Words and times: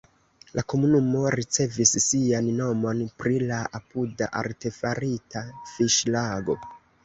La 0.59 0.61
komunumo 0.71 1.21
ricevis 1.39 1.91
sian 2.05 2.49
nomon 2.61 3.05
pri 3.21 3.37
la 3.53 3.61
apuda 3.83 4.33
artefarita 4.43 5.47
fiŝlago. 5.77 6.61